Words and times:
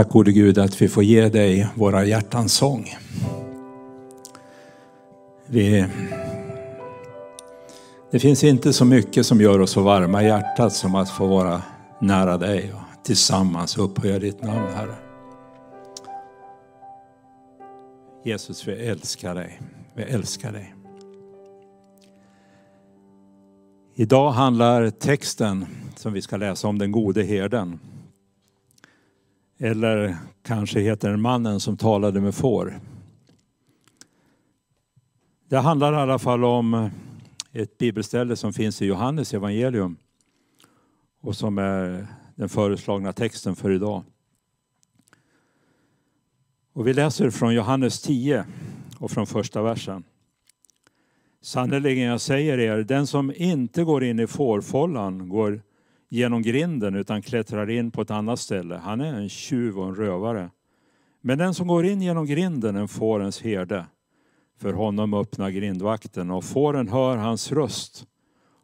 Tack 0.00 0.08
gode 0.08 0.32
Gud 0.32 0.58
att 0.58 0.82
vi 0.82 0.88
får 0.88 1.02
ge 1.02 1.28
dig 1.28 1.68
våra 1.74 2.04
hjärtans 2.04 2.52
sång. 2.52 2.94
Vi, 5.46 5.86
det 8.10 8.18
finns 8.18 8.44
inte 8.44 8.72
så 8.72 8.84
mycket 8.84 9.26
som 9.26 9.40
gör 9.40 9.58
oss 9.58 9.70
så 9.70 9.82
varma 9.82 10.22
i 10.22 10.26
hjärtat 10.26 10.72
som 10.72 10.94
att 10.94 11.10
få 11.10 11.26
vara 11.26 11.62
nära 12.00 12.38
dig 12.38 12.72
och 12.72 13.04
tillsammans 13.04 13.78
upphöja 13.78 14.18
ditt 14.18 14.42
namn 14.42 14.66
Herre. 14.74 14.94
Jesus, 18.24 18.68
vi 18.68 18.72
älskar 18.72 19.34
dig. 19.34 19.60
Vi 19.94 20.02
älskar 20.02 20.52
dig. 20.52 20.74
Idag 23.94 24.30
handlar 24.30 24.90
texten 24.90 25.66
som 25.96 26.12
vi 26.12 26.22
ska 26.22 26.36
läsa 26.36 26.68
om 26.68 26.78
den 26.78 26.92
gode 26.92 27.22
herden. 27.22 27.78
Eller 29.62 30.16
kanske 30.42 30.80
heter 30.80 31.10
den 31.10 31.20
mannen 31.20 31.60
som 31.60 31.76
talade 31.76 32.20
med 32.20 32.34
får. 32.34 32.80
Det 35.48 35.58
handlar 35.58 35.92
i 35.92 35.96
alla 35.96 36.18
fall 36.18 36.44
om 36.44 36.90
ett 37.52 37.78
bibelställe 37.78 38.36
som 38.36 38.52
finns 38.52 38.82
i 38.82 38.86
Johannes 38.86 39.34
evangelium 39.34 39.96
och 41.20 41.36
som 41.36 41.58
är 41.58 42.06
den 42.34 42.48
föreslagna 42.48 43.12
texten 43.12 43.56
för 43.56 43.70
idag. 43.70 44.04
Och 46.72 46.86
vi 46.86 46.92
läser 46.92 47.30
från 47.30 47.54
Johannes 47.54 48.02
10 48.02 48.44
och 48.98 49.10
från 49.10 49.26
första 49.26 49.62
versen. 49.62 50.04
Sannerligen, 51.40 52.04
jag 52.04 52.20
säger 52.20 52.58
er, 52.58 52.76
den 52.78 53.06
som 53.06 53.32
inte 53.36 53.84
går 53.84 54.04
in 54.04 54.20
i 54.20 54.26
fårfållan 54.26 55.28
går 55.28 55.62
genom 56.10 56.42
grinden 56.42 56.94
utan 56.94 57.22
klättrar 57.22 57.70
in 57.70 57.90
på 57.90 58.02
ett 58.02 58.10
annat 58.10 58.40
ställe. 58.40 58.74
Han 58.76 59.00
är 59.00 59.14
en 59.14 59.28
tjuv 59.28 59.78
och 59.78 59.88
en 59.88 59.94
rövare. 59.94 60.50
Men 61.20 61.38
den 61.38 61.54
som 61.54 61.68
går 61.68 61.86
in 61.86 62.02
genom 62.02 62.26
grinden 62.26 62.76
är 62.76 62.86
fårens 62.86 63.42
herde. 63.42 63.86
För 64.58 64.72
honom 64.72 65.14
öppnar 65.14 65.50
grindvakten 65.50 66.30
och 66.30 66.44
fåren 66.44 66.88
hör 66.88 67.16
hans 67.16 67.52
röst 67.52 68.06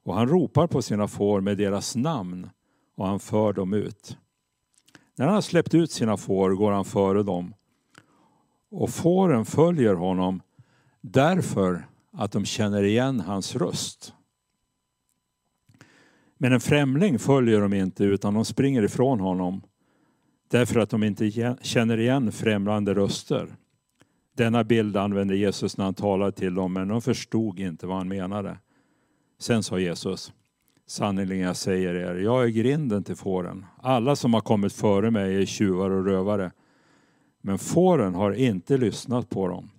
och 0.05 0.15
han 0.15 0.29
ropar 0.29 0.67
på 0.67 0.83
sina 0.83 1.09
får 1.09 1.41
med 1.41 1.59
deras 1.59 1.97
namn 1.97 2.51
och 2.97 3.07
han 3.07 3.21
för 3.21 3.53
dem 3.53 3.75
ut. 3.75 4.17
När 5.17 5.27
han 5.27 5.35
har 5.35 5.43
släppt 5.43 5.75
ut 5.75 5.91
sina 5.91 6.17
får 6.17 6.51
går 6.51 6.73
han 6.73 6.85
före 6.85 7.23
dem 7.23 7.55
och 8.71 8.91
fåren 8.91 9.45
följer 9.45 9.95
honom 9.95 10.41
därför 11.01 11.87
att 12.13 12.33
de 12.33 12.45
känner 12.45 12.83
igen 12.83 13.21
hans 13.21 13.57
röst. 13.57 14.15
Men 16.39 16.53
en 16.53 16.61
främling 16.61 17.19
följer 17.19 17.61
de 17.61 17.73
inte 17.73 18.05
utan 18.05 18.35
de 18.35 18.45
springer 18.45 18.83
ifrån 18.83 19.21
honom 19.21 19.63
därför 20.49 20.81
att 20.81 20.91
de 20.91 21.03
inte 21.03 21.57
känner 21.63 21.99
igen 21.99 22.33
främlande 22.33 22.95
röster. 22.95 23.57
Denna 24.37 24.65
bild 24.65 24.97
använde 24.97 25.37
Jesus 25.37 25.77
när 25.77 25.85
han 25.85 25.95
talade 25.95 26.33
till 26.33 26.55
dem 26.55 26.73
men 26.73 26.89
de 26.89 27.03
förstod 27.03 27.61
inte 27.61 27.87
vad 27.87 27.97
han 27.97 28.09
menade. 28.09 28.59
Sen 29.39 29.63
sa 29.63 29.79
Jesus 29.79 30.33
Sannerligen 30.89 31.47
jag 31.47 31.57
säger 31.57 31.95
er, 31.95 32.15
jag 32.15 32.45
är 32.45 32.49
grinden 32.49 33.05
till 33.05 33.17
fåren. 33.17 33.67
Alla 33.79 34.17
som 34.17 34.35
har 34.35 34.41
kommit 34.41 34.73
före 34.73 35.11
mig 35.11 35.43
är 35.43 35.47
tjuvar 35.47 35.91
och 35.91 36.05
rövare. 36.05 36.53
Men 37.41 37.59
fåren 37.59 38.15
har 38.15 38.33
inte 38.33 38.77
lyssnat 38.77 39.31
på 39.31 39.49
dem. 39.49 39.71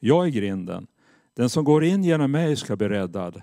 Jag 0.00 0.26
är 0.26 0.30
grinden. 0.30 0.86
Den 1.34 1.48
som 1.50 1.64
går 1.64 1.84
in 1.84 2.04
genom 2.04 2.30
mig 2.30 2.56
ska 2.56 2.76
bli 2.76 2.88
räddad. 2.88 3.42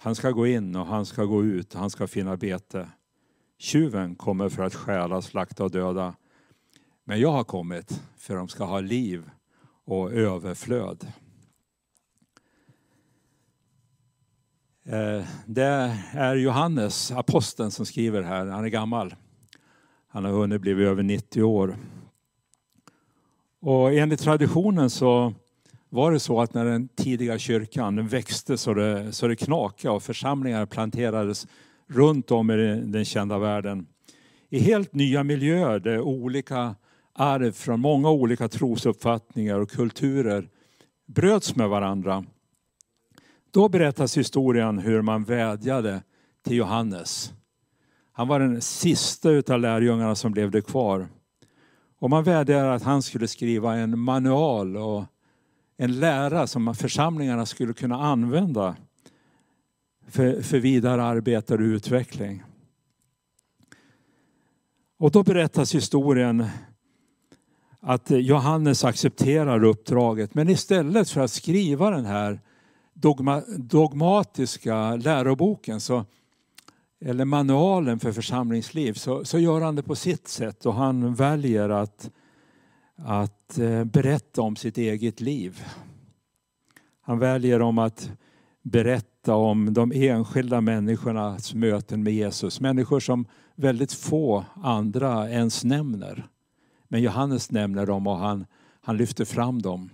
Han 0.00 0.14
ska 0.14 0.30
gå 0.30 0.46
in 0.46 0.76
och 0.76 0.86
han 0.86 1.06
ska 1.06 1.24
gå 1.24 1.44
ut, 1.44 1.74
han 1.74 1.90
ska 1.90 2.06
finna 2.06 2.36
bete. 2.36 2.88
Tjuven 3.58 4.14
kommer 4.14 4.48
för 4.48 4.62
att 4.62 4.74
stjäla, 4.74 5.22
slakta 5.22 5.64
och 5.64 5.70
döda. 5.70 6.14
Men 7.04 7.20
jag 7.20 7.32
har 7.32 7.44
kommit 7.44 8.02
för 8.16 8.34
att 8.34 8.40
de 8.40 8.48
ska 8.48 8.64
ha 8.64 8.80
liv 8.80 9.30
och 9.84 10.12
överflöd. 10.12 11.12
Eh, 14.84 15.24
det 15.46 15.96
är 16.12 16.36
Johannes, 16.36 17.12
aposteln, 17.12 17.70
som 17.70 17.86
skriver 17.86 18.22
här. 18.22 18.46
Han 18.46 18.64
är 18.64 18.68
gammal. 18.68 19.14
Han 20.08 20.24
har 20.24 20.32
hunnit 20.32 20.60
bli 20.60 20.72
över 20.72 21.02
90 21.02 21.42
år. 21.42 21.76
Och 23.60 23.92
enligt 23.92 24.20
traditionen 24.20 24.90
så 24.90 25.34
var 25.88 26.12
det 26.12 26.20
så 26.20 26.40
att 26.40 26.54
när 26.54 26.64
den 26.64 26.88
tidiga 26.88 27.38
kyrkan 27.38 28.08
växte 28.08 28.58
så 28.58 28.74
det, 28.74 29.12
så 29.12 29.28
det 29.28 29.36
knakade 29.36 29.94
och 29.94 30.02
församlingar 30.02 30.66
planterades 30.66 31.46
runt 31.86 32.30
om 32.30 32.50
i 32.50 32.80
den 32.84 33.04
kända 33.04 33.38
världen 33.38 33.86
i 34.50 34.58
helt 34.58 34.94
nya 34.94 35.24
miljöer 35.24 35.78
där 35.78 36.00
olika 36.00 36.74
arv 37.12 37.52
från 37.52 37.80
många 37.80 38.10
olika 38.10 38.48
trosuppfattningar 38.48 39.58
och 39.58 39.70
kulturer 39.70 40.48
bröts 41.06 41.56
med 41.56 41.68
varandra. 41.68 42.24
Då 43.50 43.68
berättas 43.68 44.16
historien 44.16 44.78
hur 44.78 45.02
man 45.02 45.24
vädjade 45.24 46.02
till 46.44 46.56
Johannes. 46.56 47.32
Han 48.12 48.28
var 48.28 48.40
den 48.40 48.60
sista 48.60 49.30
utav 49.30 49.60
lärjungarna 49.60 50.14
som 50.14 50.34
levde 50.34 50.60
kvar. 50.60 51.08
Och 51.98 52.10
man 52.10 52.24
vädjade 52.24 52.74
att 52.74 52.82
han 52.82 53.02
skulle 53.02 53.28
skriva 53.28 53.76
en 53.76 53.98
manual 53.98 54.76
och 54.76 55.04
en 55.80 56.00
lära 56.00 56.46
som 56.46 56.74
församlingarna 56.74 57.46
skulle 57.46 57.72
kunna 57.72 57.96
använda 57.96 58.76
för, 60.08 60.42
för 60.42 60.58
vidare 60.58 61.02
arbete 61.02 61.54
och 61.54 61.60
utveckling. 61.60 62.42
Och 64.98 65.10
då 65.10 65.22
berättas 65.22 65.74
historien 65.74 66.46
att 67.80 68.10
Johannes 68.10 68.84
accepterar 68.84 69.64
uppdraget 69.64 70.34
men 70.34 70.48
istället 70.48 71.10
för 71.10 71.20
att 71.20 71.30
skriva 71.30 71.90
den 71.90 72.04
här 72.04 72.40
dogma, 72.94 73.42
dogmatiska 73.56 74.96
läroboken 74.96 75.80
så, 75.80 76.04
eller 77.00 77.24
manualen 77.24 78.00
för 78.00 78.12
församlingsliv 78.12 78.92
så, 78.92 79.24
så 79.24 79.38
gör 79.38 79.60
han 79.60 79.76
det 79.76 79.82
på 79.82 79.94
sitt 79.94 80.28
sätt 80.28 80.66
och 80.66 80.74
han 80.74 81.14
väljer 81.14 81.68
att 81.68 82.10
att 82.98 83.58
eh, 83.58 83.84
berätta 83.84 84.42
om 84.42 84.56
sitt 84.56 84.78
eget 84.78 85.20
liv. 85.20 85.62
Han 87.00 87.18
väljer 87.18 87.62
om 87.62 87.78
att 87.78 88.10
berätta 88.62 89.34
om 89.34 89.74
de 89.74 89.92
enskilda 89.94 90.60
människornas 90.60 91.54
möten 91.54 92.02
med 92.02 92.12
Jesus. 92.12 92.60
Människor 92.60 93.00
som 93.00 93.26
väldigt 93.54 93.92
få 93.92 94.44
andra 94.54 95.30
ens 95.30 95.64
nämner. 95.64 96.26
Men 96.88 97.02
Johannes 97.02 97.50
nämner 97.50 97.86
dem 97.86 98.06
och 98.06 98.16
han, 98.16 98.46
han 98.80 98.96
lyfter 98.96 99.24
fram 99.24 99.62
dem 99.62 99.90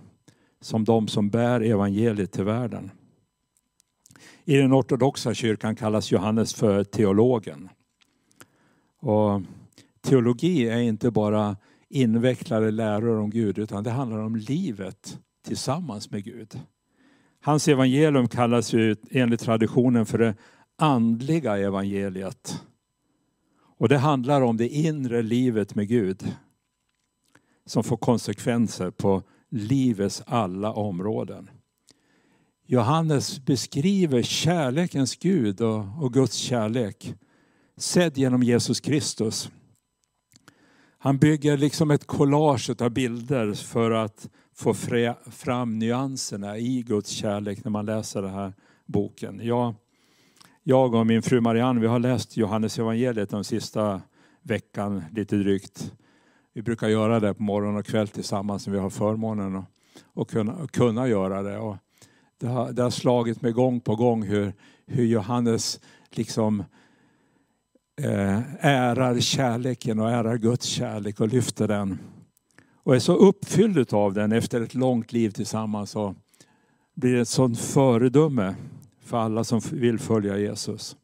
som 0.61 0.85
de 0.85 1.09
som 1.09 1.31
bär 1.31 1.61
evangeliet 1.61 2.33
till 2.33 2.45
världen. 2.45 2.91
I 4.45 4.57
den 4.57 4.73
ortodoxa 4.73 5.35
kyrkan 5.35 5.77
kallas 5.77 6.13
Johannes 6.13 6.55
för 6.55 6.85
teologen. 6.85 7.69
Och 9.01 9.43
teologi 10.03 10.69
är 10.69 10.79
inte 10.79 11.11
bara 11.11 11.57
invecklade 11.95 12.71
läror 12.71 13.19
om 13.19 13.31
Gud 13.31 13.59
utan 13.59 13.85
det 13.85 13.91
handlar 13.91 14.19
om 14.19 14.37
livet 14.37 15.19
tillsammans 15.47 16.11
med 16.11 16.25
Gud. 16.25 16.61
Hans 17.41 17.69
evangelium 17.69 18.29
kallas 18.29 18.73
ju 18.73 18.97
enligt 19.11 19.41
traditionen 19.41 20.07
för 20.07 20.19
det 20.19 20.35
andliga 20.79 21.57
evangeliet. 21.59 22.63
Och 23.79 23.89
det 23.89 23.99
handlar 23.99 24.41
om 24.41 24.57
det 24.57 24.69
inre 24.69 25.23
livet 25.23 25.75
med 25.75 25.89
Gud 25.89 26.37
som 27.67 27.85
får 27.85 27.97
konsekvenser 27.97 28.91
på 28.91 29.23
livets 29.51 30.23
alla 30.27 30.73
områden. 30.73 31.51
Johannes 32.67 33.45
beskriver 33.45 34.23
kärlekens 34.23 35.17
Gud 35.17 35.61
och, 35.61 36.13
Guds 36.13 36.35
kärlek 36.35 37.15
sedd 37.77 38.19
genom 38.19 38.43
Jesus 38.43 38.81
Kristus 38.81 39.51
han 41.05 41.19
bygger 41.19 41.57
liksom 41.57 41.91
ett 41.91 42.07
collage 42.07 42.71
av 42.81 42.91
bilder 42.91 43.53
för 43.53 43.91
att 43.91 44.29
få 44.55 44.75
fram 45.31 45.79
nyanserna 45.79 46.59
i 46.59 46.83
Guds 46.83 47.11
kärlek 47.11 47.65
när 47.65 47.71
man 47.71 47.87
läser 47.87 48.23
den 48.23 48.31
här 48.31 48.53
boken. 48.87 49.41
Jag, 49.43 49.75
jag 50.63 50.95
och 50.95 51.07
min 51.07 51.23
fru 51.23 51.41
Marianne 51.41 51.81
vi 51.81 51.87
har 51.87 51.99
läst 51.99 52.37
Johannes 52.37 52.79
evangeliet 52.79 53.31
den 53.31 53.45
sista 53.45 54.01
veckan 54.43 55.05
lite 55.13 55.37
drygt. 55.37 55.93
Vi 56.55 56.63
brukar 56.63 56.89
göra 56.89 57.21
det 57.21 57.35
på 57.35 57.43
morgon 57.43 57.77
och 57.77 57.87
kväll 57.87 58.09
tillsammans 58.09 58.67
när 58.67 58.75
vi 58.75 58.81
har 58.81 58.91
förmånen 58.91 59.57
att 59.57 59.65
och 60.05 60.31
kunna, 60.31 60.67
kunna 60.67 61.09
göra 61.09 61.43
det. 61.43 61.59
Och 61.59 61.77
det, 62.39 62.47
har, 62.47 62.73
det 62.73 62.83
har 62.83 62.91
slagit 62.91 63.43
mig 63.43 63.53
gång 63.53 63.81
på 63.81 63.97
gång 63.97 64.23
hur, 64.23 64.53
hur 64.87 65.05
Johannes 65.05 65.81
liksom 66.11 66.61
Eh, 66.61 66.67
Eh, 67.97 68.65
ärar 68.65 69.21
kärleken 69.21 69.99
och 69.99 70.11
ärar 70.11 70.37
Guds 70.37 70.67
kärlek 70.67 71.21
och 71.21 71.29
lyfter 71.29 71.69
den. 71.69 71.99
Och 72.75 72.95
är 72.95 72.99
så 72.99 73.17
uppfylld 73.17 73.95
av 73.95 74.15
den 74.15 74.33
efter 74.33 74.61
ett 74.61 74.75
långt 74.75 75.13
liv 75.13 75.31
tillsammans 75.31 75.97
och 75.97 76.15
blir 76.95 77.17
ett 77.17 77.29
sådant 77.29 77.59
föredöme 77.59 78.55
för 79.05 79.17
alla 79.19 79.45
som 79.45 79.61
vill 79.73 79.99
följa 79.99 80.39
Jesus. 80.39 80.97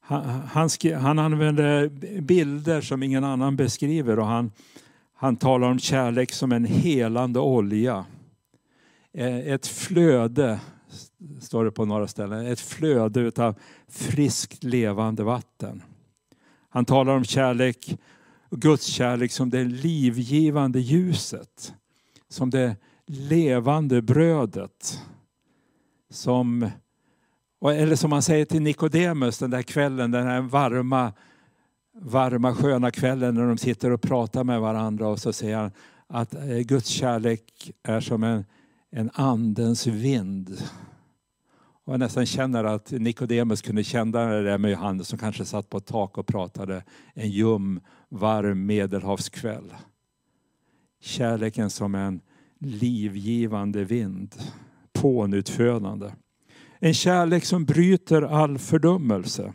Han, 0.00 0.24
han, 0.24 0.68
han 1.00 1.18
använder 1.18 1.88
bilder 2.20 2.80
som 2.80 3.02
ingen 3.02 3.24
annan 3.24 3.56
beskriver 3.56 4.18
och 4.18 4.26
han, 4.26 4.52
han 5.14 5.36
talar 5.36 5.68
om 5.68 5.78
kärlek 5.78 6.32
som 6.32 6.52
en 6.52 6.64
helande 6.64 7.40
olja. 7.40 8.04
Eh, 9.12 9.38
ett 9.38 9.66
flöde, 9.66 10.60
står 11.40 11.64
det 11.64 11.70
på 11.70 11.84
några 11.84 12.08
ställen, 12.08 12.46
ett 12.46 12.60
flöde 12.60 13.44
av 13.44 13.54
friskt 13.88 14.64
levande 14.64 15.24
vatten. 15.24 15.82
Han 16.68 16.84
talar 16.84 17.16
om 17.16 17.24
kärlek, 17.24 17.98
Guds 18.50 18.84
kärlek 18.84 19.32
som 19.32 19.50
det 19.50 19.64
livgivande 19.64 20.80
ljuset, 20.80 21.74
som 22.28 22.50
det 22.50 22.76
levande 23.06 24.02
brödet. 24.02 25.00
Som, 26.10 26.70
eller 27.64 27.96
som 27.96 28.12
han 28.12 28.22
säger 28.22 28.44
till 28.44 28.62
Nikodemus 28.62 29.38
den 29.38 29.50
där 29.50 29.62
kvällen, 29.62 30.10
den 30.10 30.26
här 30.26 30.40
varma, 30.40 31.12
varma 32.00 32.54
sköna 32.54 32.90
kvällen 32.90 33.34
när 33.34 33.46
de 33.46 33.58
sitter 33.58 33.90
och 33.90 34.02
pratar 34.02 34.44
med 34.44 34.60
varandra 34.60 35.08
och 35.08 35.18
så 35.18 35.32
säger 35.32 35.56
han 35.56 35.70
att 36.06 36.34
eh, 36.34 36.58
Guds 36.58 36.88
kärlek 36.88 37.72
är 37.82 38.00
som 38.00 38.22
en, 38.22 38.44
en 38.90 39.10
andens 39.14 39.86
vind. 39.86 40.62
Och 41.84 41.92
jag 41.92 42.00
nästan 42.00 42.26
känner 42.26 42.64
att 42.64 42.90
Nikodemus 42.90 43.62
kunde 43.62 43.84
känna 43.84 44.24
det 44.24 44.42
där 44.42 44.58
med 44.58 44.70
Johannes 44.70 45.08
som 45.08 45.18
kanske 45.18 45.44
satt 45.44 45.70
på 45.70 45.78
ett 45.78 45.86
tak 45.86 46.18
och 46.18 46.26
pratade 46.26 46.84
en 47.14 47.30
ljum, 47.30 47.80
varm 48.08 48.66
medelhavskväll. 48.66 49.74
Kärleken 51.00 51.70
som 51.70 51.94
en 51.94 52.20
livgivande 52.58 53.84
vind, 53.84 54.34
pånyttfödande. 54.92 56.10
En 56.78 56.94
kärlek 56.94 57.44
som 57.44 57.64
bryter 57.64 58.22
all 58.22 58.58
fördömelse. 58.58 59.52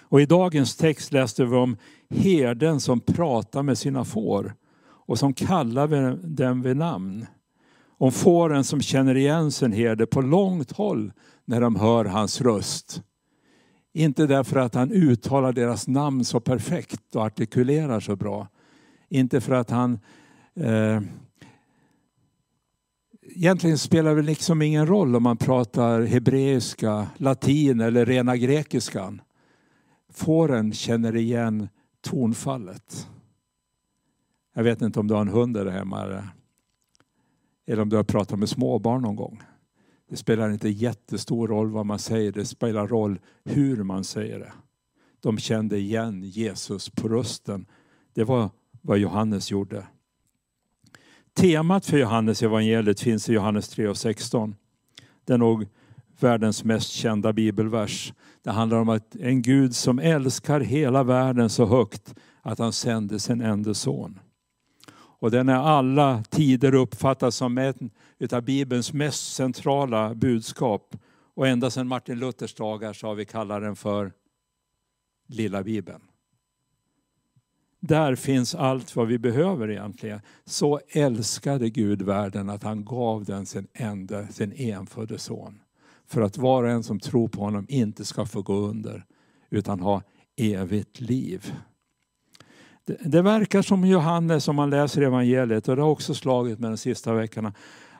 Och 0.00 0.20
I 0.20 0.26
dagens 0.26 0.76
text 0.76 1.12
läste 1.12 1.44
vi 1.44 1.56
om 1.56 1.76
herden 2.10 2.80
som 2.80 3.00
pratar 3.00 3.62
med 3.62 3.78
sina 3.78 4.04
får 4.04 4.54
och 4.80 5.18
som 5.18 5.34
kallar 5.34 6.16
dem 6.26 6.62
vid 6.62 6.76
namn. 6.76 7.26
Om 7.98 8.12
fåren 8.12 8.64
som 8.64 8.80
känner 8.80 9.14
igen 9.14 9.52
sin 9.52 9.72
herde 9.72 10.06
på 10.06 10.20
långt 10.20 10.72
håll 10.72 11.12
när 11.44 11.60
de 11.60 11.76
hör 11.76 12.04
hans 12.04 12.40
röst. 12.40 13.02
Inte 13.92 14.26
därför 14.26 14.60
att 14.60 14.74
han 14.74 14.92
uttalar 14.92 15.52
deras 15.52 15.88
namn 15.88 16.24
så 16.24 16.40
perfekt 16.40 17.16
och 17.16 17.22
artikulerar 17.22 18.00
så 18.00 18.16
bra. 18.16 18.48
Inte 19.08 19.40
för 19.40 19.54
att 19.54 19.70
han 19.70 19.98
eh, 20.56 21.00
Egentligen 23.30 23.78
spelar 23.78 24.16
det 24.16 24.22
liksom 24.22 24.62
ingen 24.62 24.86
roll 24.86 25.16
om 25.16 25.22
man 25.22 25.36
pratar 25.36 26.02
hebreiska, 26.02 27.06
latin 27.16 27.80
eller 27.80 28.06
rena 28.06 28.36
grekiskan. 28.36 29.20
Fåren 30.12 30.72
känner 30.72 31.16
igen 31.16 31.68
tonfallet. 32.00 33.08
Jag 34.54 34.64
vet 34.64 34.82
inte 34.82 35.00
om 35.00 35.06
du 35.06 35.14
har 35.14 35.20
en 35.20 35.28
hund 35.28 35.54
där 35.54 35.66
hemma 35.66 36.22
eller 37.68 37.82
om 37.82 37.88
du 37.88 37.96
har 37.96 38.04
pratat 38.04 38.38
med 38.38 38.48
småbarn 38.48 39.02
någon 39.02 39.16
gång. 39.16 39.42
Det 40.10 40.16
spelar 40.16 40.50
inte 40.50 40.68
jättestor 40.68 41.48
roll 41.48 41.70
vad 41.70 41.86
man 41.86 41.98
säger, 41.98 42.32
det 42.32 42.44
spelar 42.44 42.86
roll 42.86 43.18
hur 43.44 43.82
man 43.82 44.04
säger 44.04 44.38
det. 44.38 44.52
De 45.20 45.38
kände 45.38 45.78
igen 45.78 46.22
Jesus 46.24 46.90
på 46.90 47.08
rösten. 47.08 47.66
Det 48.14 48.24
var 48.24 48.50
vad 48.82 48.98
Johannes 48.98 49.50
gjorde. 49.50 49.86
Temat 51.34 51.86
för 51.86 51.98
Johannes 51.98 52.42
evangeliet 52.42 53.00
finns 53.00 53.28
i 53.28 53.32
Johannes 53.32 53.68
3 53.68 53.88
och 53.88 53.96
16. 53.96 54.54
Det 55.24 55.32
är 55.32 55.38
nog 55.38 55.66
världens 56.20 56.64
mest 56.64 56.90
kända 56.90 57.32
bibelvers. 57.32 58.12
Det 58.42 58.50
handlar 58.50 58.78
om 58.78 58.88
att 58.88 59.16
en 59.16 59.42
Gud 59.42 59.76
som 59.76 59.98
älskar 59.98 60.60
hela 60.60 61.02
världen 61.02 61.50
så 61.50 61.66
högt 61.66 62.14
att 62.42 62.58
han 62.58 62.72
sände 62.72 63.18
sin 63.18 63.40
enda 63.40 63.74
son. 63.74 64.20
Och 65.18 65.30
den 65.30 65.48
är 65.48 65.54
alla 65.54 66.22
tider 66.30 66.74
uppfattad 66.74 67.34
som 67.34 67.58
ett 68.18 68.32
av 68.32 68.42
Bibelns 68.42 68.92
mest 68.92 69.34
centrala 69.34 70.14
budskap. 70.14 70.96
Och 71.34 71.48
ända 71.48 71.70
sedan 71.70 71.88
Martin 71.88 72.18
Luthers 72.18 72.54
dagar 72.54 72.92
så 72.92 73.06
har 73.06 73.14
vi 73.14 73.24
kallat 73.24 73.62
den 73.62 73.76
för 73.76 74.12
Lilla 75.28 75.62
Bibeln. 75.62 76.02
Där 77.80 78.14
finns 78.14 78.54
allt 78.54 78.96
vad 78.96 79.06
vi 79.06 79.18
behöver 79.18 79.70
egentligen. 79.70 80.20
Så 80.44 80.80
älskade 80.88 81.70
Gud 81.70 82.02
världen 82.02 82.50
att 82.50 82.62
han 82.62 82.84
gav 82.84 83.24
den 83.24 83.46
sin 83.46 83.66
enda, 83.72 84.26
sin 84.26 84.52
enfödde 84.52 85.18
son. 85.18 85.60
För 86.06 86.20
att 86.20 86.38
var 86.38 86.64
och 86.64 86.70
en 86.70 86.82
som 86.82 87.00
tror 87.00 87.28
på 87.28 87.40
honom 87.40 87.66
inte 87.68 88.04
ska 88.04 88.26
få 88.26 88.42
gå 88.42 88.54
under 88.54 89.04
utan 89.50 89.80
ha 89.80 90.02
evigt 90.36 91.00
liv. 91.00 91.52
Det, 92.88 92.96
det 93.04 93.22
verkar 93.22 93.62
som 93.62 93.84
Johannes, 93.84 94.48
om 94.48 94.56
man 94.56 94.70
läser 94.70 95.02
evangeliet, 95.02 95.68
och 95.68 95.76
det 95.76 95.82
har 95.82 95.90
också 95.90 96.14
slagit 96.14 96.58
med 96.58 96.70
de 96.70 96.76
sista 96.76 97.14
veckorna, 97.14 97.52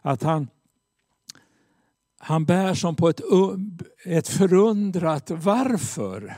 att 0.02 0.22
han, 0.22 0.48
han 2.18 2.44
bär 2.44 2.74
som 2.74 2.96
på 2.96 3.08
ett, 3.08 3.20
ett 4.04 4.28
förundrat 4.28 5.30
varför. 5.30 6.34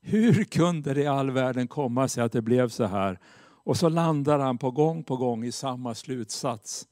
Hur 0.00 0.44
kunde 0.44 0.94
det 0.94 1.02
i 1.02 1.06
all 1.06 1.30
världen 1.30 1.68
komma 1.68 2.08
sig 2.08 2.24
att 2.24 2.32
det 2.32 2.42
blev 2.42 2.68
så 2.68 2.84
här? 2.84 3.18
Och 3.64 3.76
så 3.76 3.88
landar 3.88 4.38
han 4.38 4.58
på 4.58 4.70
gång 4.70 5.04
på 5.04 5.16
gång 5.16 5.44
i 5.44 5.52
samma 5.52 5.94
slutsats. 5.94 6.88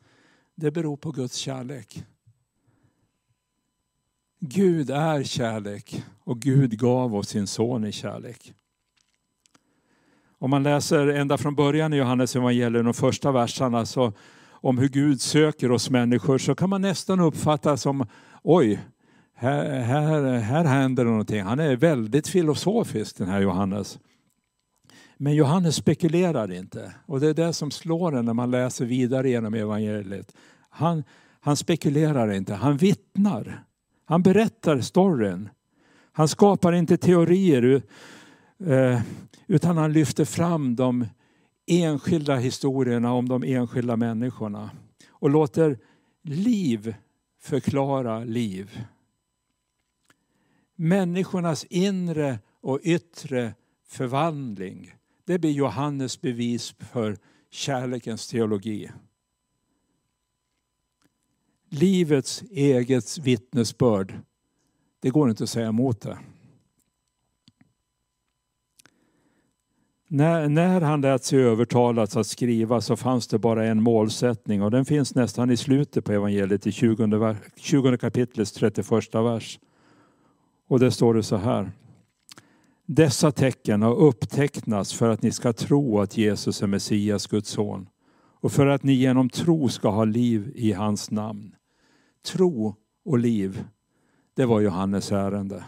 Det 0.55 0.71
beror 0.71 0.97
på 0.97 1.11
Guds 1.11 1.37
kärlek. 1.37 2.05
Gud 4.41 4.91
är 4.91 5.23
kärlek 5.23 6.05
och 6.25 6.41
Gud 6.41 6.79
gav 6.79 7.15
oss 7.15 7.29
sin 7.29 7.47
son 7.47 7.85
i 7.85 7.93
kärlek. 7.93 8.55
Om 10.45 10.51
man 10.51 10.63
läser 10.63 11.07
ända 11.07 11.39
från 11.39 11.55
början 11.55 11.93
i 11.93 11.97
Johannes 11.97 12.37
evangelium, 12.37 12.85
de 12.85 12.95
första 12.95 13.33
verserna, 13.33 13.87
så 13.87 14.13
om 14.51 14.79
hur 14.79 14.89
Gud 14.89 15.21
söker 15.21 15.71
oss 15.71 15.91
människor 15.91 16.39
så 16.39 16.55
kan 16.55 16.71
man 16.71 16.83
nästan 16.83 17.21
uppfatta 17.21 17.77
som 17.77 18.07
oj, 18.43 18.81
här, 19.35 19.81
här, 19.81 20.39
här 20.39 20.65
händer 20.65 21.05
någonting. 21.05 21.43
Han 21.43 21.59
är 21.59 21.77
väldigt 21.77 22.29
filosofisk 22.29 23.19
den 23.19 23.29
här 23.29 23.41
Johannes. 23.41 23.99
Men 25.17 25.35
Johannes 25.35 25.77
spekulerar 25.77 26.53
inte 26.53 26.95
och 27.07 27.21
det 27.21 27.29
är 27.29 27.35
det 27.35 27.53
som 27.53 27.71
slår 27.71 28.17
en 28.17 28.25
när 28.25 28.35
man 28.35 28.51
läser 28.51 28.85
vidare 28.85 29.31
genom 29.31 29.55
evangeliet. 29.55 30.35
Han, 30.71 31.05
han 31.41 31.57
spekulerar 31.57 32.33
inte, 32.33 32.55
han 32.55 32.77
vittnar. 32.77 33.65
Han 34.05 34.23
berättar 34.23 34.81
storyn. 34.81 35.49
Han 36.13 36.29
skapar 36.29 36.73
inte 36.73 36.97
teorier 36.97 37.83
Eh, 38.67 39.03
utan 39.47 39.77
han 39.77 39.93
lyfter 39.93 40.25
fram 40.25 40.77
de 40.77 41.07
enskilda 41.67 42.37
historierna 42.37 43.13
om 43.13 43.29
de 43.29 43.43
enskilda 43.43 43.97
människorna 43.97 44.71
och 45.09 45.31
låter 45.31 45.79
liv 46.23 46.95
förklara 47.41 48.25
liv. 48.25 48.81
Människornas 50.77 51.65
inre 51.65 52.39
och 52.61 52.81
yttre 52.83 53.55
förvandling. 53.87 54.95
Det 55.25 55.39
blir 55.39 55.53
Johannes 55.53 56.21
bevis 56.21 56.75
för 56.79 57.19
kärlekens 57.51 58.29
teologi. 58.29 58.91
Livets 61.69 62.43
eget 62.51 63.19
vittnesbörd, 63.19 64.21
det 65.01 65.11
går 65.11 65.31
inte 65.31 65.45
att 65.45 65.51
säga 65.51 65.69
emot 65.69 66.01
det. 66.01 66.19
När, 70.09 70.49
när 70.49 70.81
han 70.81 71.01
lät 71.01 71.25
sig 71.25 71.39
övertalas 71.39 72.17
att 72.17 72.27
skriva 72.27 72.81
så 72.81 72.97
fanns 72.97 73.27
det 73.27 73.39
bara 73.39 73.67
en 73.67 73.83
målsättning 73.83 74.63
och 74.63 74.71
den 74.71 74.85
finns 74.85 75.15
nästan 75.15 75.51
i 75.51 75.57
slutet 75.57 76.05
på 76.05 76.13
evangeliet 76.13 76.67
i 76.67 76.73
20, 76.73 77.37
20 77.57 77.99
kapitlets 77.99 78.53
31 78.53 79.15
vers. 79.15 79.59
Och 80.69 80.81
där 80.81 80.91
står 80.91 81.15
det 81.15 81.23
så 81.23 81.37
här. 81.37 81.73
Dessa 82.87 83.33
tecken 83.33 83.83
har 83.83 83.95
upptecknats 83.95 84.93
för 84.95 85.09
att 85.09 85.23
ni 85.23 85.33
ska 85.33 85.53
tro 85.53 86.01
att 86.01 86.17
Jesus 86.17 86.63
är 86.63 86.67
Messias, 86.67 87.27
Guds 87.27 87.51
son 87.51 87.89
och 88.41 88.53
för 88.53 88.67
att 88.67 88.83
ni 88.83 88.93
genom 88.93 89.31
tro 89.31 89.69
ska 89.69 89.89
ha 89.89 90.05
liv 90.05 90.53
i 90.55 90.73
hans 90.73 91.11
namn. 91.11 91.55
Tro 92.27 92.75
och 93.05 93.19
liv, 93.19 93.65
det 94.35 94.45
var 94.45 94.61
Johannes 94.61 95.13
ärende. 95.13 95.65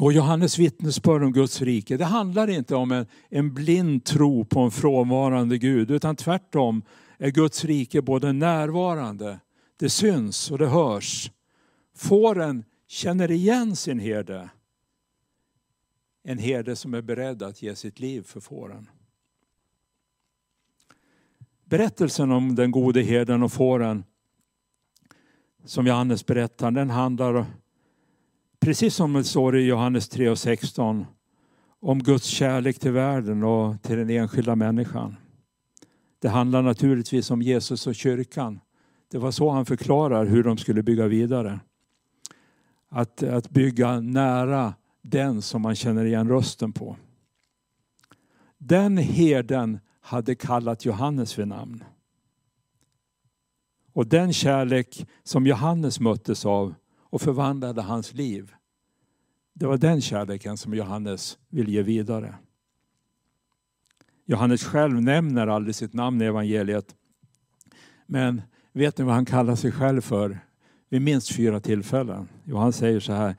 Och 0.00 0.12
Johannes 0.12 0.58
vittnesbörd 0.58 1.22
om 1.22 1.32
Guds 1.32 1.62
rike, 1.62 1.96
det 1.96 2.04
handlar 2.04 2.50
inte 2.50 2.74
om 2.74 2.92
en, 2.92 3.06
en 3.28 3.54
blind 3.54 4.04
tro 4.04 4.44
på 4.44 4.60
en 4.60 4.70
frånvarande 4.70 5.58
Gud, 5.58 5.90
utan 5.90 6.16
tvärtom 6.16 6.82
är 7.18 7.30
Guds 7.30 7.64
rike 7.64 8.02
både 8.02 8.32
närvarande, 8.32 9.40
det 9.76 9.90
syns 9.90 10.50
och 10.50 10.58
det 10.58 10.66
hörs. 10.66 11.30
Fåren 11.96 12.64
känner 12.86 13.30
igen 13.30 13.76
sin 13.76 13.98
herde. 13.98 14.50
En 16.22 16.38
herde 16.38 16.76
som 16.76 16.94
är 16.94 17.02
beredd 17.02 17.42
att 17.42 17.62
ge 17.62 17.74
sitt 17.74 18.00
liv 18.00 18.22
för 18.22 18.40
fåren. 18.40 18.90
Berättelsen 21.64 22.32
om 22.32 22.54
den 22.54 22.70
gode 22.70 23.02
herden 23.02 23.42
och 23.42 23.52
fåren 23.52 24.04
som 25.64 25.86
Johannes 25.86 26.26
berättar, 26.26 26.70
den 26.70 26.90
handlar 26.90 27.46
Precis 28.60 28.94
som 28.94 29.12
det 29.12 29.24
står 29.24 29.56
i 29.56 29.66
Johannes 29.66 30.08
3 30.08 30.28
och 30.28 30.38
16 30.38 31.06
om 31.80 31.98
Guds 31.98 32.26
kärlek 32.26 32.78
till 32.78 32.92
världen 32.92 33.44
och 33.44 33.82
till 33.82 33.96
den 33.96 34.10
enskilda 34.10 34.56
människan. 34.56 35.16
Det 36.18 36.28
handlar 36.28 36.62
naturligtvis 36.62 37.30
om 37.30 37.42
Jesus 37.42 37.86
och 37.86 37.94
kyrkan. 37.94 38.60
Det 39.10 39.18
var 39.18 39.30
så 39.30 39.50
han 39.50 39.66
förklarar 39.66 40.26
hur 40.26 40.42
de 40.42 40.58
skulle 40.58 40.82
bygga 40.82 41.06
vidare. 41.06 41.60
Att, 42.88 43.22
att 43.22 43.50
bygga 43.50 44.00
nära 44.00 44.74
den 45.02 45.42
som 45.42 45.62
man 45.62 45.74
känner 45.74 46.04
igen 46.04 46.28
rösten 46.28 46.72
på. 46.72 46.96
Den 48.58 48.96
herden 48.96 49.78
hade 50.00 50.34
kallat 50.34 50.84
Johannes 50.84 51.38
vid 51.38 51.48
namn. 51.48 51.84
Och 53.92 54.06
den 54.06 54.32
kärlek 54.32 55.06
som 55.22 55.46
Johannes 55.46 56.00
möttes 56.00 56.46
av 56.46 56.74
och 57.10 57.20
förvandlade 57.20 57.82
hans 57.82 58.14
liv. 58.14 58.54
Det 59.52 59.66
var 59.66 59.76
den 59.76 60.00
kärleken 60.00 60.56
som 60.56 60.74
Johannes 60.74 61.38
vill 61.48 61.68
ge 61.68 61.82
vidare. 61.82 62.34
Johannes 64.24 64.64
själv 64.64 65.02
nämner 65.02 65.46
aldrig 65.46 65.74
sitt 65.74 65.92
namn 65.92 66.22
i 66.22 66.24
evangeliet. 66.24 66.94
Men 68.06 68.42
vet 68.72 68.98
ni 68.98 69.04
vad 69.04 69.14
han 69.14 69.24
kallar 69.24 69.56
sig 69.56 69.72
själv 69.72 70.00
för? 70.00 70.38
Vid 70.88 71.02
minst 71.02 71.36
fyra 71.36 71.60
tillfällen. 71.60 72.28
Jo, 72.44 72.56
han 72.56 72.72
säger 72.72 73.00
så 73.00 73.12
här 73.12 73.36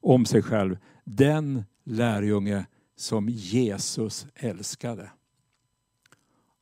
om 0.00 0.24
sig 0.26 0.42
själv. 0.42 0.78
Den 1.04 1.64
lärjunge 1.84 2.66
som 2.96 3.28
Jesus 3.28 4.26
älskade. 4.34 5.10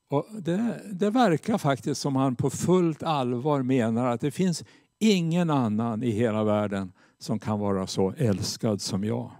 Och 0.08 0.26
det, 0.42 0.80
det 0.92 1.10
verkar 1.10 1.58
faktiskt 1.58 2.00
som 2.00 2.16
han 2.16 2.36
på 2.36 2.50
fullt 2.50 3.02
allvar 3.02 3.62
menar 3.62 4.06
att 4.06 4.20
det 4.20 4.30
finns 4.30 4.64
ingen 4.98 5.50
annan 5.50 6.02
i 6.02 6.10
hela 6.10 6.44
världen 6.44 6.92
som 7.18 7.38
kan 7.38 7.58
vara 7.58 7.86
så 7.86 8.12
älskad 8.12 8.80
som 8.80 9.04
jag. 9.04 9.30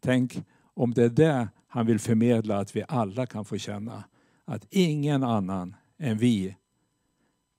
Tänk 0.00 0.38
om 0.74 0.94
det 0.94 1.04
är 1.04 1.08
det 1.08 1.48
han 1.66 1.86
vill 1.86 1.98
förmedla 1.98 2.58
att 2.58 2.76
vi 2.76 2.84
alla 2.88 3.26
kan 3.26 3.44
få 3.44 3.58
känna. 3.58 4.04
Att 4.44 4.66
ingen 4.70 5.22
annan 5.22 5.76
än 5.98 6.18
vi 6.18 6.56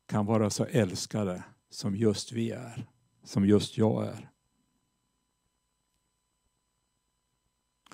kan 0.07 0.25
vara 0.25 0.49
så 0.49 0.65
älskade 0.65 1.43
som 1.69 1.95
just 1.95 2.31
vi 2.31 2.51
är. 2.51 2.85
Som 3.23 3.45
just 3.45 3.77
jag 3.77 4.07
är. 4.07 4.31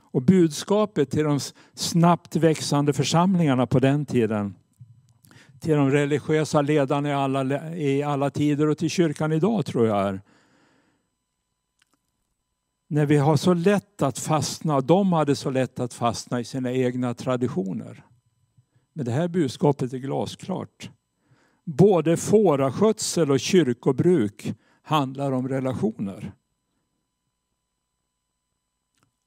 Och 0.02 0.22
budskapet 0.22 1.12
till 1.12 1.24
de 1.24 1.40
snabbt 1.74 2.36
växande 2.36 2.94
församlingarna 2.94 3.68
på 3.68 3.80
den 3.80 4.06
tiden 4.06 4.56
till 5.60 5.76
de 5.76 5.92
religiösa 5.92 6.62
ledarna 6.62 7.10
i 7.10 7.14
alla, 7.14 7.76
i 7.76 8.04
alla 8.04 8.30
tider 8.30 8.68
och 8.68 8.78
till 8.78 8.90
kyrkan 8.90 9.32
idag 9.32 9.66
tror 9.66 9.88
jag 9.88 10.08
är. 10.08 10.22
När 12.90 13.06
vi 13.06 13.18
har 13.18 13.38
så 13.38 13.54
lätt 13.54 14.02
att 14.02 14.20
fastna, 14.20 14.82
de 14.82 15.14
hade 15.14 15.36
så 15.36 15.50
lätt 15.50 15.80
att 15.80 15.94
fastna 15.94 16.40
i 16.40 16.44
sina 16.44 16.72
egna 16.72 17.14
traditioner. 17.14 18.04
Men 18.94 19.06
det 19.06 19.12
här 19.12 19.28
budskapet 19.28 19.94
är 19.94 19.98
glasklart. 19.98 20.90
Både 21.64 22.18
fåraskötsel 22.18 23.32
och 23.32 23.40
kyrkobruk 23.40 24.54
handlar 24.82 25.32
om 25.32 25.48
relationer. 25.48 26.32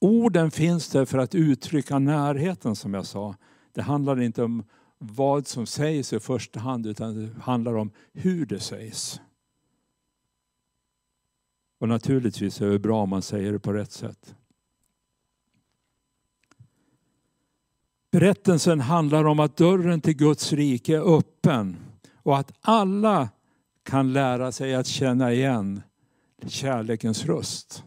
Orden 0.01 0.51
finns 0.51 0.89
där 0.89 1.05
för 1.05 1.19
att 1.19 1.35
uttrycka 1.35 1.99
närheten 1.99 2.77
som 2.77 2.95
jag 2.95 3.07
sa. 3.07 3.35
Det 3.73 3.83
handlar 3.83 4.21
inte 4.21 4.43
om 4.43 4.65
vad 5.03 5.47
som 5.47 5.67
sägs 5.67 6.13
i 6.13 6.21
första 6.21 6.61
hand 6.61 6.87
utan 6.87 7.15
det 7.15 7.41
handlar 7.41 7.75
om 7.75 7.91
hur 8.13 8.47
det 8.47 8.61
sägs. 8.61 9.21
Och 11.79 11.89
naturligtvis 11.89 12.61
är 12.61 12.67
det 12.67 12.79
bra 12.79 13.03
om 13.03 13.09
man 13.09 13.23
säger 13.23 13.53
det 13.53 13.59
på 13.59 13.73
rätt 13.73 13.93
sätt. 13.93 14.35
Berättelsen 18.11 18.81
handlar 18.81 19.25
om 19.25 19.41
att 19.41 19.57
dörren 19.57 20.01
till 20.01 20.17
Guds 20.17 20.53
rike 20.53 20.97
är 20.97 21.19
öppen 21.19 21.77
och 22.15 22.39
att 22.39 22.53
alla 22.61 23.29
kan 23.83 24.13
lära 24.13 24.53
sig 24.53 24.75
att 24.75 24.87
känna 24.87 25.33
igen 25.33 25.83
kärlekens 26.47 27.25
röst. 27.25 27.85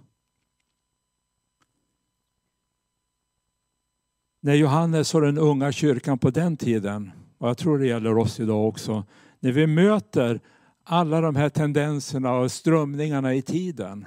När 4.45 4.53
Johannes 4.53 5.15
och 5.15 5.21
den 5.21 5.37
unga 5.37 5.71
kyrkan 5.71 6.17
på 6.17 6.29
den 6.29 6.57
tiden, 6.57 7.11
och 7.37 7.49
jag 7.49 7.57
tror 7.57 7.79
det 7.79 7.87
gäller 7.87 8.17
oss 8.17 8.39
idag 8.39 8.67
också, 8.67 9.03
när 9.39 9.51
vi 9.51 9.67
möter 9.67 10.39
alla 10.83 11.21
de 11.21 11.35
här 11.35 11.49
tendenserna 11.49 12.33
och 12.33 12.51
strömningarna 12.51 13.33
i 13.33 13.41
tiden. 13.41 14.05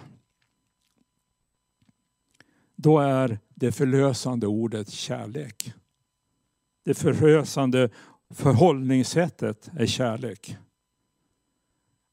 Då 2.77 2.99
är 2.99 3.39
det 3.55 3.73
förlösande 3.73 4.47
ordet 4.47 4.91
kärlek. 4.91 5.73
Det 6.85 6.95
förlösande 6.95 7.91
förhållningssättet 8.31 9.71
är 9.77 9.87
kärlek. 9.87 10.57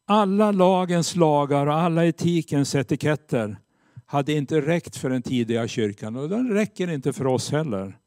Alla 0.06 0.51
lagens 0.51 1.15
lagar 1.15 1.68
och 1.68 1.74
alla 1.74 2.06
etikens 2.06 2.75
etiketter 2.75 3.58
hade 4.06 4.34
inte 4.34 4.62
räckt 4.62 4.98
för 4.98 5.10
den 5.10 5.22
tidiga 5.22 5.68
kyrkan 5.68 6.15
och 6.15 6.30
den 6.30 6.50
räcker 6.50 6.89
inte 6.89 7.13
för 7.13 7.27
oss 7.27 7.51
heller. 7.51 8.00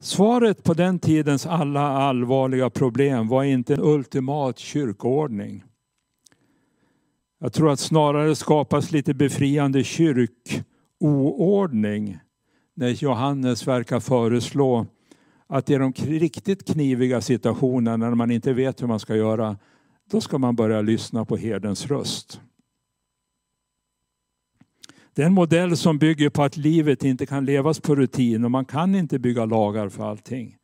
Svaret 0.00 0.64
på 0.64 0.74
den 0.74 0.98
tidens 0.98 1.46
alla 1.46 1.80
allvarliga 1.80 2.70
problem 2.70 3.28
var 3.28 3.44
inte 3.44 3.74
en 3.74 3.80
ultimat 3.80 4.58
kyrkoordning. 4.58 5.64
Jag 7.38 7.52
tror 7.52 7.70
att 7.70 7.80
snarare 7.80 8.36
skapas 8.36 8.92
lite 8.92 9.14
befriande 9.14 9.84
kyrkoordning 9.84 12.18
när 12.74 12.88
Johannes 12.88 13.66
verkar 13.66 14.00
föreslå 14.00 14.86
att 15.46 15.70
i 15.70 15.74
de 15.74 15.92
riktigt 15.92 16.72
kniviga 16.72 17.20
situationerna 17.20 17.96
när 17.96 18.14
man 18.14 18.30
inte 18.30 18.52
vet 18.52 18.82
hur 18.82 18.86
man 18.86 19.00
ska 19.00 19.16
göra, 19.16 19.56
då 20.10 20.20
ska 20.20 20.38
man 20.38 20.56
börja 20.56 20.80
lyssna 20.80 21.24
på 21.24 21.36
herdens 21.36 21.86
röst. 21.86 22.40
Det 25.16 25.22
är 25.22 25.26
en 25.26 25.34
modell 25.34 25.76
som 25.76 25.98
bygger 25.98 26.30
på 26.30 26.42
att 26.42 26.56
livet 26.56 27.04
inte 27.04 27.26
kan 27.26 27.44
levas 27.44 27.80
på 27.80 27.94
rutin 27.94 28.44
och 28.44 28.50
man 28.50 28.64
kan 28.64 28.94
inte 28.94 29.18
bygga 29.18 29.44
lagar 29.44 29.88
för 29.88 30.04
allting. 30.04 30.56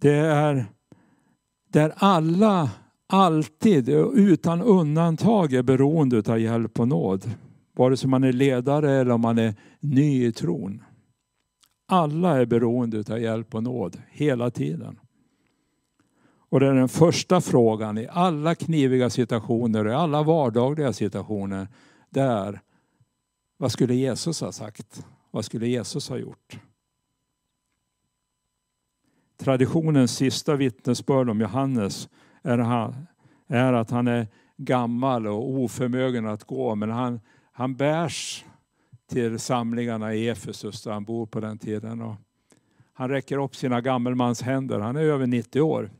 Det 0.00 0.14
är 0.14 0.66
där 1.72 1.92
alla 1.96 2.70
alltid 3.06 3.88
utan 4.14 4.62
undantag 4.62 5.52
är 5.52 5.62
beroende 5.62 6.32
av 6.32 6.40
hjälp 6.40 6.80
och 6.80 6.88
nåd. 6.88 7.30
Vare 7.76 7.96
sig 7.96 8.10
man 8.10 8.24
är 8.24 8.32
ledare 8.32 8.92
eller 8.92 9.10
om 9.10 9.20
man 9.20 9.38
är 9.38 9.54
ny 9.80 10.26
i 10.26 10.32
tron. 10.32 10.82
Alla 11.88 12.40
är 12.40 12.46
beroende 12.46 13.04
av 13.12 13.20
hjälp 13.20 13.54
och 13.54 13.62
nåd 13.62 14.02
hela 14.10 14.50
tiden. 14.50 14.98
Och 16.48 16.60
det 16.60 16.66
är 16.66 16.74
den 16.74 16.88
första 16.88 17.40
frågan 17.40 17.98
i 17.98 18.08
alla 18.10 18.54
kniviga 18.54 19.10
situationer, 19.10 19.84
och 19.84 19.92
i 19.92 19.94
alla 19.94 20.22
vardagliga 20.22 20.92
situationer. 20.92 21.68
Det 22.10 22.20
är, 22.20 22.60
vad 23.56 23.72
skulle 23.72 23.94
Jesus 23.94 24.40
ha 24.40 24.52
sagt? 24.52 25.06
Vad 25.30 25.44
skulle 25.44 25.66
Jesus 25.66 26.08
ha 26.08 26.16
gjort? 26.16 26.58
Traditionens 29.36 30.16
sista 30.16 30.56
vittnesbörd 30.56 31.30
om 31.30 31.40
Johannes 31.40 32.08
är 33.48 33.72
att 33.72 33.90
han 33.90 34.08
är 34.08 34.26
gammal 34.56 35.26
och 35.26 35.50
oförmögen 35.50 36.26
att 36.26 36.44
gå. 36.44 36.74
Men 36.74 36.90
han, 36.90 37.20
han 37.52 37.74
bärs 37.74 38.44
till 39.10 39.38
samlingarna 39.38 40.14
i 40.14 40.28
Efesus 40.28 40.82
där 40.82 40.92
han 40.92 41.04
bor 41.04 41.26
på 41.26 41.40
den 41.40 41.58
tiden. 41.58 42.02
Och 42.02 42.14
han 42.92 43.08
räcker 43.08 43.38
upp 43.38 43.56
sina 43.56 43.80
gammelmans 43.80 44.42
händer. 44.42 44.80
Han 44.80 44.96
är 44.96 45.00
över 45.00 45.26
90 45.26 45.60
år. 45.60 45.90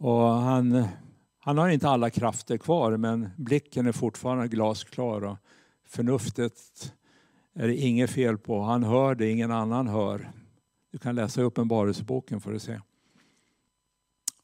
Och 0.00 0.28
han, 0.28 0.84
han 1.38 1.58
har 1.58 1.68
inte 1.68 1.88
alla 1.88 2.10
krafter 2.10 2.58
kvar 2.58 2.96
men 2.96 3.28
blicken 3.36 3.86
är 3.86 3.92
fortfarande 3.92 4.48
glasklar 4.48 5.24
och 5.24 5.36
förnuftet 5.86 6.92
är 7.54 7.68
det 7.68 7.76
inget 7.76 8.10
fel 8.10 8.38
på. 8.38 8.62
Han 8.62 8.82
hör 8.82 9.14
det 9.14 9.30
ingen 9.30 9.50
annan 9.50 9.88
hör. 9.88 10.32
Du 10.92 10.98
kan 10.98 11.14
läsa 11.14 11.42
Uppenbarelseboken 11.42 12.40
för 12.40 12.54
att 12.54 12.62
se. 12.62 12.80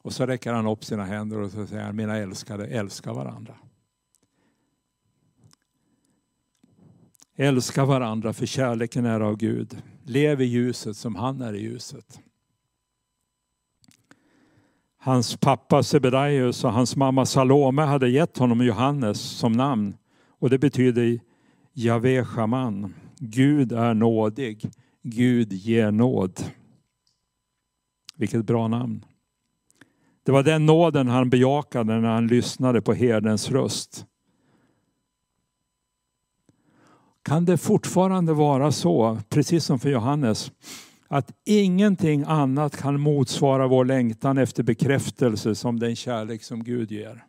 Och 0.02 0.12
så 0.12 0.26
räcker 0.26 0.52
han 0.52 0.66
upp 0.66 0.84
sina 0.84 1.04
händer 1.04 1.40
och 1.40 1.50
så 1.50 1.66
säger 1.66 1.84
han, 1.84 1.96
mina 1.96 2.16
älskade, 2.16 2.66
älska 2.66 3.12
varandra. 3.12 3.58
Älska 7.36 7.84
varandra 7.84 8.32
för 8.32 8.46
kärleken 8.46 9.04
är 9.04 9.20
av 9.20 9.36
Gud. 9.36 9.82
Lev 10.04 10.40
i 10.40 10.44
ljuset 10.44 10.96
som 10.96 11.14
han 11.14 11.40
är 11.40 11.52
i 11.52 11.62
ljuset. 11.62 12.20
Hans 15.06 15.36
pappa 15.36 15.82
Sebedaios 15.82 16.64
och 16.64 16.72
hans 16.72 16.96
mamma 16.96 17.26
Salome 17.26 17.82
hade 17.82 18.08
gett 18.08 18.38
honom 18.38 18.60
Johannes 18.66 19.20
som 19.20 19.52
namn. 19.52 19.96
Och 20.38 20.50
det 20.50 20.58
betyder 20.58 21.20
Jave 21.72 22.24
Shaman. 22.24 22.94
Gud 23.18 23.72
är 23.72 23.94
nådig. 23.94 24.70
Gud 25.02 25.52
ger 25.52 25.90
nåd. 25.90 26.40
Vilket 28.16 28.44
bra 28.44 28.68
namn. 28.68 29.04
Det 30.24 30.32
var 30.32 30.42
den 30.42 30.66
nåden 30.66 31.08
han 31.08 31.30
bejakade 31.30 32.00
när 32.00 32.08
han 32.08 32.26
lyssnade 32.26 32.82
på 32.82 32.92
herdens 32.92 33.50
röst. 33.50 34.06
Kan 37.22 37.44
det 37.44 37.56
fortfarande 37.56 38.32
vara 38.32 38.72
så, 38.72 39.18
precis 39.28 39.64
som 39.64 39.78
för 39.78 39.90
Johannes, 39.90 40.52
att 41.08 41.32
ingenting 41.44 42.24
annat 42.26 42.76
kan 42.76 43.00
motsvara 43.00 43.68
vår 43.68 43.84
längtan 43.84 44.38
efter 44.38 44.62
bekräftelse 44.62 45.54
som 45.54 45.78
den 45.78 45.96
kärlek 45.96 46.42
som 46.42 46.64
Gud 46.64 46.92
ger? 46.92 47.24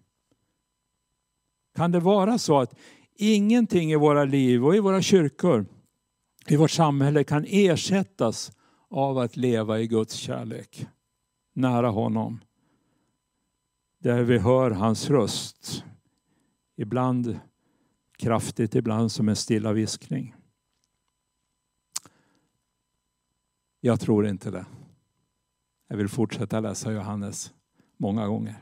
Kan 1.76 1.92
det 1.92 2.00
vara 2.00 2.38
så 2.38 2.60
att 2.60 2.74
ingenting 3.16 3.92
i 3.92 3.96
våra 3.96 4.26
liv 4.26 4.66
och 4.66 4.76
i 4.76 4.80
våra 4.80 5.02
kyrkor, 5.02 5.66
i 6.48 6.56
vårt 6.56 6.72
samhälle 6.72 7.24
kan 7.24 7.46
ersättas 7.48 8.52
av 8.90 9.18
att 9.18 9.38
leva 9.38 9.80
i 9.80 9.88
Guds 9.88 10.14
kärlek, 10.14 10.88
nära 11.54 11.90
honom? 11.90 12.40
Där 14.00 14.24
vi 14.24 14.38
hör 14.38 14.72
hans 14.72 15.10
röst, 15.10 15.84
ibland 16.78 17.40
kraftigt, 18.18 18.76
ibland 18.76 19.12
som 19.12 19.30
en 19.30 19.36
stilla 19.36 19.74
viskning. 19.74 20.37
Jag 23.82 24.00
tror 24.00 24.28
inte 24.28 24.52
det. 24.52 24.66
Jag 25.90 25.98
vill 25.98 26.10
fortsätta 26.10 26.60
läsa 26.60 26.92
Johannes 26.92 27.52
många 27.98 28.28
gånger. 28.28 28.56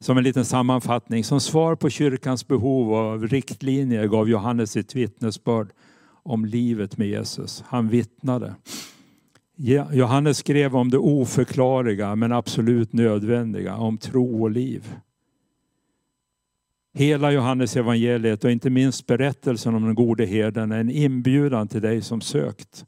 Som 0.00 0.18
en 0.18 0.24
liten 0.24 0.44
sammanfattning, 0.44 1.24
som 1.24 1.40
svar 1.40 1.74
på 1.74 1.90
kyrkans 1.90 2.48
behov 2.48 2.94
av 2.94 3.26
riktlinjer 3.26 4.06
gav 4.06 4.28
Johannes 4.28 4.70
sitt 4.70 4.94
vittnesbörd 4.94 5.68
om 6.22 6.44
livet 6.44 6.98
med 6.98 7.08
Jesus. 7.08 7.64
Han 7.66 7.88
vittnade. 7.88 8.54
Johannes 9.92 10.38
skrev 10.38 10.76
om 10.76 10.90
det 10.90 10.98
oförklarliga 10.98 12.16
men 12.16 12.32
absolut 12.32 12.92
nödvändiga, 12.92 13.76
om 13.76 13.98
tro 13.98 14.42
och 14.42 14.50
liv. 14.50 14.94
Hela 16.94 17.32
Johannes 17.32 17.76
evangeliet 17.76 18.44
och 18.44 18.50
inte 18.50 18.70
minst 18.70 19.06
berättelsen 19.06 19.74
om 19.74 19.84
den 19.84 19.94
gode 19.94 20.26
herden 20.26 20.72
är 20.72 20.80
en 20.80 20.90
inbjudan 20.90 21.68
till 21.68 21.82
dig 21.82 22.02
som 22.02 22.20
sökt. 22.20 22.84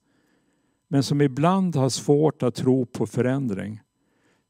Men 0.92 1.02
som 1.02 1.20
ibland 1.20 1.76
har 1.76 1.88
svårt 1.88 2.42
att 2.42 2.54
tro 2.54 2.86
på 2.86 3.06
förändring. 3.06 3.80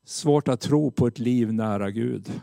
Svårt 0.05 0.49
att 0.49 0.61
tro 0.61 0.91
på 0.91 1.07
ett 1.07 1.19
liv 1.19 1.53
nära 1.53 1.91
Gud. 1.91 2.41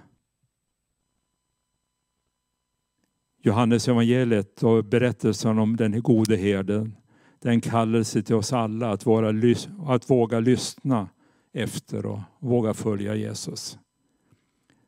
Johannes 3.42 3.88
evangeliet 3.88 4.64
och 4.64 4.86
berättelsen 4.86 5.60
om 5.60 5.76
den 5.76 6.02
gode 6.02 6.36
herden. 6.36 6.96
Den 7.40 7.62
kallelse 7.62 8.22
till 8.22 8.36
oss 8.36 8.54
alla 8.54 8.92
att, 8.92 9.06
vara, 9.06 9.56
att 9.88 10.10
våga 10.10 10.40
lyssna 10.40 11.10
efter 11.54 12.06
och 12.06 12.20
våga 12.40 12.74
följa 12.74 13.16
Jesus. 13.16 13.80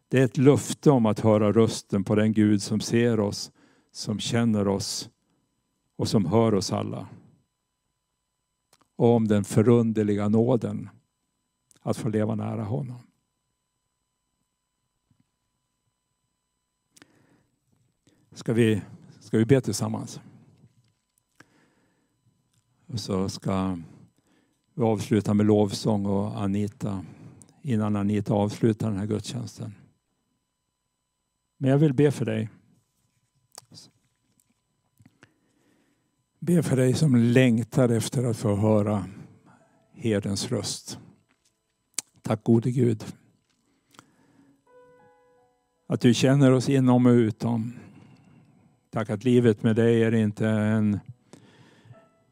Det 0.07 0.19
är 0.19 0.25
ett 0.25 0.37
löfte 0.37 0.91
om 0.91 1.05
att 1.05 1.19
höra 1.19 1.51
rösten 1.51 2.03
på 2.03 2.15
den 2.15 2.33
Gud 2.33 2.61
som 2.61 2.79
ser 2.79 3.19
oss, 3.19 3.51
som 3.91 4.19
känner 4.19 4.67
oss 4.67 5.09
och 5.97 6.07
som 6.07 6.25
hör 6.25 6.53
oss 6.53 6.73
alla. 6.73 7.07
Och 8.99 9.15
om 9.15 9.27
den 9.27 9.43
förunderliga 9.43 10.29
nåden 10.29 10.89
att 11.81 11.97
få 11.97 12.09
leva 12.09 12.35
nära 12.35 12.63
honom. 12.63 12.99
Ska 18.31 18.53
vi, 18.53 18.81
ska 19.19 19.37
vi 19.37 19.45
be 19.45 19.61
tillsammans? 19.61 20.21
Och 22.85 22.99
så 22.99 23.29
ska 23.29 23.79
vi 24.73 24.83
avsluta 24.83 25.33
med 25.33 25.45
lovsång 25.45 26.05
och 26.05 26.41
Anita 26.41 27.05
innan 27.61 27.95
Anita 27.95 28.33
avslutar 28.33 28.89
den 28.89 28.99
här 28.99 29.07
gudstjänsten. 29.07 29.75
Men 31.57 31.69
jag 31.71 31.77
vill 31.77 31.93
be 31.93 32.11
för 32.11 32.25
dig. 32.25 32.49
Be 36.41 36.63
för 36.63 36.75
dig 36.75 36.93
som 36.93 37.15
längtar 37.15 37.89
efter 37.89 38.23
att 38.23 38.37
få 38.37 38.55
höra 38.55 39.05
herdens 39.93 40.51
röst. 40.51 40.99
Tack 42.21 42.43
gode 42.43 42.71
Gud. 42.71 43.05
Att 45.87 46.01
du 46.01 46.13
känner 46.13 46.51
oss 46.51 46.69
inom 46.69 47.05
och 47.05 47.11
utom. 47.11 47.73
Tack 48.89 49.09
att 49.09 49.23
livet 49.23 49.63
med 49.63 49.75
dig 49.75 50.03
är 50.03 50.13
inte 50.13 50.47
en, 50.47 50.99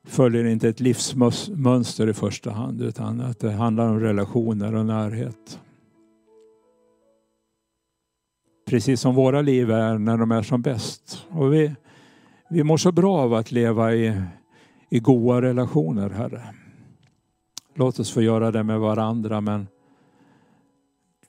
följer 0.04 0.46
inte 0.46 0.70
ett 0.70 0.80
livsmönster 0.80 2.10
i 2.10 2.14
första 2.14 2.52
hand 2.52 2.82
utan 2.82 3.22
att 3.22 3.40
det 3.40 3.52
handlar 3.52 3.90
om 3.90 4.00
relationer 4.00 4.76
och 4.76 4.86
närhet. 4.86 5.60
Precis 8.66 9.02
som 9.02 9.16
våra 9.16 9.42
liv 9.42 9.72
är 9.72 9.98
när 9.98 10.18
de 10.18 10.32
är 10.32 10.42
som 10.42 10.62
bäst. 10.62 11.26
Och 11.30 11.54
vi, 11.54 11.76
vi 12.50 12.64
mår 12.64 12.78
så 12.78 12.92
bra 12.92 13.18
av 13.18 13.34
att 13.34 13.52
leva 13.52 13.94
i, 13.94 14.22
i 14.90 15.00
goda 15.00 15.42
relationer, 15.42 16.10
Herre. 16.10 16.54
Låt 17.74 18.00
oss 18.00 18.12
få 18.12 18.22
göra 18.22 18.52
det 18.52 18.64
med 18.64 18.80
varandra 18.80 19.42
men 19.42 19.68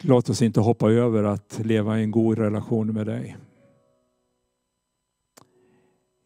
låt 0.00 0.30
oss 0.30 0.42
inte 0.42 0.60
hoppa 0.60 0.90
över 0.90 1.24
att 1.24 1.60
leva 1.64 2.00
i 2.00 2.02
en 2.02 2.10
god 2.10 2.38
relation 2.38 2.92
med 2.92 3.06
dig. 3.06 3.36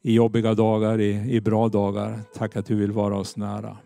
I 0.02 0.14
jobbiga 0.14 0.55
dagar, 0.55 1.00
i, 1.00 1.35
i 1.37 1.40
bra 1.40 1.68
dagar, 1.68 2.20
tack 2.35 2.57
att 2.57 2.66
du 2.66 2.74
vill 2.74 2.92
vara 2.92 3.16
oss 3.16 3.37
nära. 3.37 3.76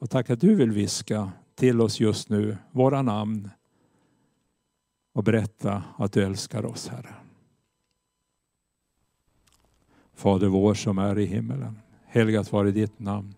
Och 0.00 0.10
tack 0.10 0.30
att 0.30 0.40
du 0.40 0.54
vill 0.54 0.70
viska 0.70 1.32
till 1.54 1.80
oss 1.80 2.00
just 2.00 2.28
nu 2.28 2.56
våra 2.70 3.02
namn 3.02 3.50
och 5.14 5.24
berätta 5.24 5.82
att 5.98 6.12
du 6.12 6.24
älskar 6.24 6.64
oss, 6.64 6.88
Herre. 6.88 7.21
Fader 10.14 10.46
vår 10.46 10.74
som 10.74 10.98
är 10.98 11.18
i 11.18 11.24
himmelen. 11.24 11.78
Helgat 12.06 12.52
vare 12.52 12.70
ditt 12.70 12.98
namn. 12.98 13.34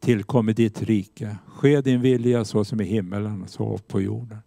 Tillkomme 0.00 0.52
ditt 0.52 0.82
rike. 0.82 1.38
Ske 1.46 1.80
din 1.80 2.00
vilja 2.00 2.44
så 2.44 2.64
som 2.64 2.80
i 2.80 2.84
himmelen 2.84 3.48
så 3.48 3.78
på 3.78 4.00
jorden. 4.00 4.38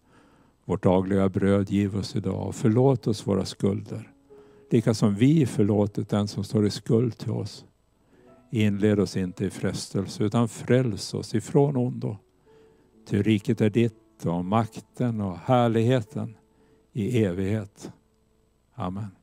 Vårt 0.64 0.82
dagliga 0.82 1.28
bröd 1.28 1.70
giv 1.70 1.96
oss 1.96 2.16
idag 2.16 2.48
och 2.48 2.54
förlåt 2.54 3.06
oss 3.06 3.26
våra 3.26 3.44
skulder. 3.44 4.12
Lika 4.70 4.94
som 4.94 5.14
vi 5.14 5.46
förlåtit 5.46 6.08
den 6.08 6.28
som 6.28 6.44
står 6.44 6.66
i 6.66 6.70
skuld 6.70 7.18
till 7.18 7.30
oss. 7.30 7.64
Inled 8.50 9.00
oss 9.00 9.16
inte 9.16 9.44
i 9.44 9.50
frestelse 9.50 10.24
utan 10.24 10.48
fräls 10.48 11.14
oss 11.14 11.34
ifrån 11.34 11.76
ondo. 11.76 12.16
Ty 13.08 13.22
riket 13.22 13.60
är 13.60 13.70
ditt 13.70 14.26
och 14.26 14.44
makten 14.44 15.20
och 15.20 15.36
härligheten 15.38 16.36
i 16.92 17.24
evighet. 17.24 17.92
Amen. 18.74 19.21